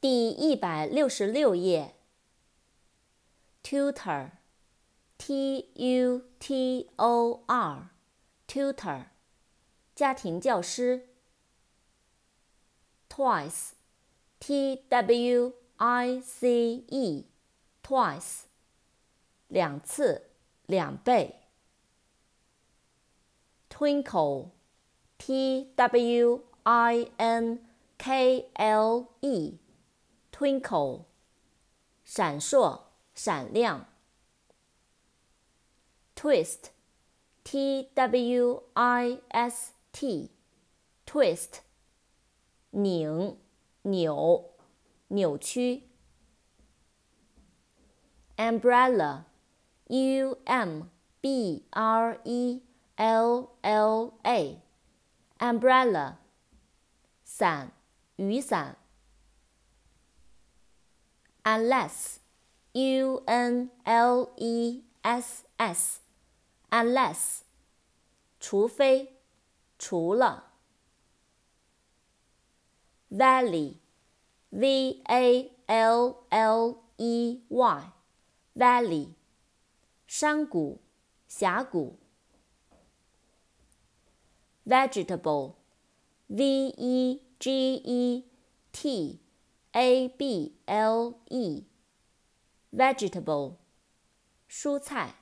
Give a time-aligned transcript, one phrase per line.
[0.00, 1.94] 第一百六十六页。
[3.62, 4.30] Tutor,
[5.18, 7.90] T-U-T-O-R,
[8.48, 9.04] Tutor，
[9.94, 11.08] 家庭教师。
[13.10, 13.72] Twice,
[14.40, 17.24] T-W-I-C-E,
[17.82, 18.44] Twice，
[19.48, 20.28] 两次，
[20.66, 21.36] 两倍。
[23.68, 24.52] Twinkle,
[25.18, 25.90] T-W-I-N-K-L-E。
[30.40, 31.04] Twinkle，
[32.02, 32.80] 闪烁，
[33.14, 33.84] 闪亮。
[36.16, 41.58] Twist，T W I S T，Twist，
[42.70, 43.36] 拧，
[43.82, 44.48] 扭，
[45.08, 45.82] 扭曲。
[48.38, 50.84] Umbrella，U M
[51.20, 52.62] B R E
[52.96, 56.14] L L A，Umbrella，
[57.24, 57.72] 伞，
[58.16, 58.78] 雨伞。
[61.44, 62.18] unless
[62.72, 66.00] u n l e s s
[66.70, 67.40] unless
[68.38, 69.14] 除非
[69.78, 70.44] 除了
[73.10, 73.74] valley
[74.50, 77.82] v a l l e y
[78.54, 79.08] valley
[80.06, 80.78] 山谷
[81.28, 81.96] 峡谷
[84.66, 85.54] vegetable
[86.28, 88.24] v e g e
[88.72, 89.20] t
[89.72, 93.56] a b l e，vegetable，
[94.48, 95.14] 蔬菜。